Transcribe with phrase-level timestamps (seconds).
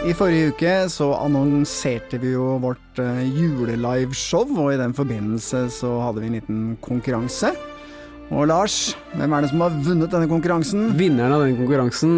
[0.00, 5.90] I forrige uke så annonserte vi jo vårt uh, juleliveshow, og i den forbindelse så
[6.00, 7.50] hadde vi en liten konkurranse.
[8.32, 10.94] Og Lars, hvem er det som har vunnet denne konkurransen?
[10.96, 12.14] Vinneren av den konkurransen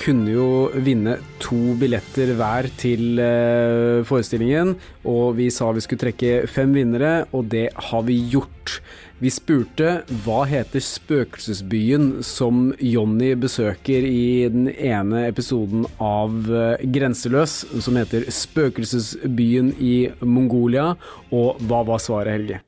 [0.00, 4.74] kunne jo vinne to billetter hver til uh, forestillingen,
[5.06, 8.78] og vi sa vi skulle trekke fem vinnere, og det har vi gjort.
[9.22, 17.54] Vi spurte hva heter spøkelsesbyen som Jonny besøker i den ene episoden av eh, Grenseløs,
[17.84, 20.90] som heter Spøkelsesbyen i Mongolia,
[21.30, 22.60] og hva var svaret, Helge?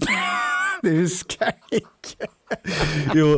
[0.84, 2.30] det husker jeg ikke.
[3.20, 3.34] jo,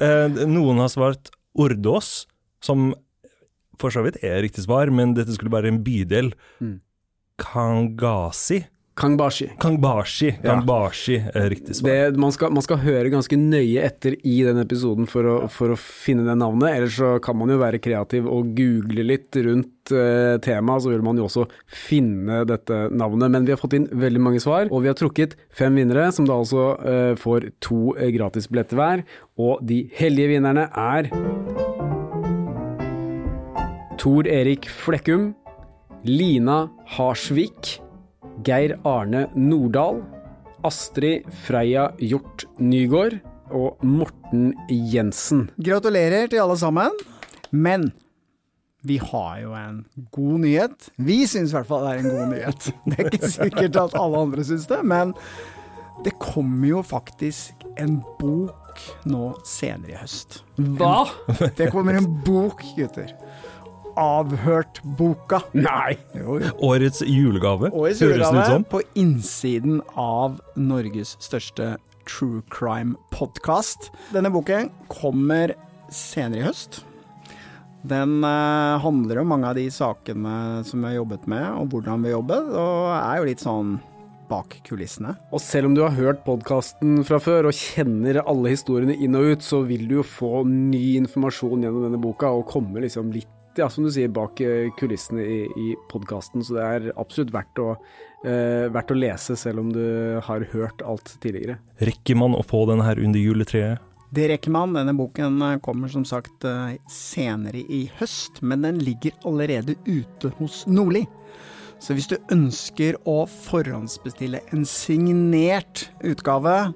[0.00, 2.26] eh, noen har svart Ordås,
[2.64, 2.92] som
[3.80, 6.32] for så vidt er riktig svar, men dette skulle være en bydel.
[6.60, 6.78] Mm.
[7.40, 8.62] Kangasi
[8.96, 9.50] Kangbashi.
[9.60, 11.90] Kangbashi, Kangbashi er riktig svar.
[11.90, 15.74] Det, man, skal, man, skal, høre ganske nøye etter i den episoden for å, for
[15.74, 16.78] å, finne det navnet.
[16.78, 21.04] Ellers så kan man jo være kreativ og google litt rundt uh, temaet, så vil
[21.04, 23.28] man jo også finne dette navnet.
[23.36, 26.24] Men vi har fått inn veldig mange svar, og vi har trukket fem vinnere, som
[26.24, 29.04] da altså uh, får to gratisbilletter hver.
[29.36, 31.12] Og de heldige vinnerne er
[34.00, 35.34] Tor Erik Flekkum,
[36.08, 36.64] Lina
[36.96, 37.76] Harsvik.
[38.44, 40.02] Geir Arne Nordahl,
[40.66, 43.18] Astrid Freia Hjort Nygård
[43.54, 45.46] og Morten Jensen.
[45.62, 46.92] Gratulerer til alle sammen.
[47.54, 47.92] Men
[48.86, 50.88] vi har jo en god nyhet.
[50.96, 52.70] Vi syns i hvert fall det er en god nyhet.
[52.90, 55.14] Det er ikke sikkert at alle andre syns det, men
[56.04, 60.42] det kommer jo faktisk en bok nå senere i høst.
[60.76, 61.06] Hva?
[61.32, 63.14] En, det kommer en bok, gutter.
[63.96, 65.40] Avhørt-boka.
[65.56, 65.96] Nei!
[66.16, 66.52] Jo, jo.
[66.68, 71.74] Årets julegave, Årets julegave på innsiden av Norges største
[72.06, 73.90] true crime-podkast.
[74.14, 75.56] Denne boken kommer
[75.92, 76.82] senere i høst.
[77.86, 82.06] Den uh, handler om mange av de sakene som vi har jobbet med, og hvordan
[82.06, 83.76] vi jobber, og er jo litt sånn
[84.26, 85.14] bak kulissene.
[85.30, 89.36] Og selv om du har hørt podkasten fra før og kjenner alle historiene inn og
[89.36, 93.30] ut, så vil du jo få ny informasjon gjennom denne boka og komme liksom litt
[93.58, 96.44] ja, som du sier, bak eh, kulissene i, i podkasten.
[96.44, 97.72] Så det er absolutt verdt å,
[98.24, 99.84] eh, verdt å, lese, selv om du
[100.24, 101.58] har hørt alt tidligere.
[101.78, 103.82] Rekker man å få den her under juletreet?
[104.16, 104.74] Det rekker man.
[104.76, 110.32] Denne boken eh, kommer som sagt eh, senere i høst, men den ligger allerede ute
[110.38, 111.06] hos Nordli.
[111.82, 116.72] Så hvis du ønsker å forhåndsbestille en signert utgave,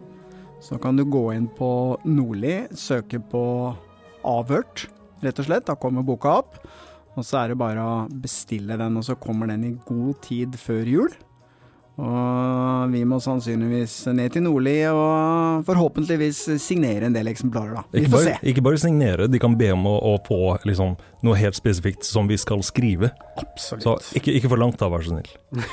[0.60, 1.70] så kan du gå inn på
[2.04, 3.44] Nordli, søke på
[4.28, 4.90] Avhørt
[5.24, 5.66] rett og slett.
[5.68, 6.60] Da kommer boka opp.
[7.18, 10.54] Og så er det bare å bestille den, og så kommer den i god tid
[10.60, 11.18] før jul.
[12.00, 17.82] Og vi må sannsynligvis ned til Nordli og forhåpentligvis signere en del eksemplarer, da.
[17.92, 18.50] Vi ikke får bare, se.
[18.52, 20.94] Ikke bare signere, de kan be om å, å få liksom,
[21.26, 23.12] noe helt spesifikt som vi skal skrive.
[23.42, 23.84] Absolutt.
[23.84, 25.34] Så ikke, ikke for langt da, vær så snill.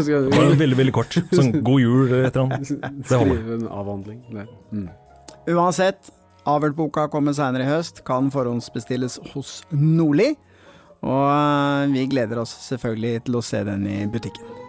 [0.00, 1.16] Bare veldig, veldig kort.
[1.32, 2.68] Sånn god jul eller et eller annet.
[3.08, 3.40] Det holder.
[3.40, 4.20] skrive en avhandling?
[4.36, 4.46] Nei.
[4.72, 4.86] Mm.
[5.56, 6.12] Uansett,
[6.50, 10.32] Avhørt-boka kommer seinere i høst, kan forhåndsbestilles hos Nordli.
[11.00, 14.59] Og eh, vi gleder oss selvfølgelig til å se den i butikken.